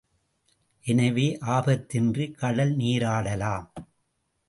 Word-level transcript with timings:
எனவே 0.85 1.27
ஆபத்தின்றி 1.47 2.25
கடல் 2.31 2.75
நீராடலாம். 2.75 3.67